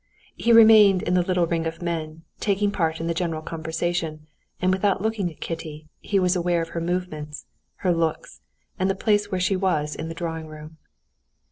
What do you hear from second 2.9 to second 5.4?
in the general conversation, and without looking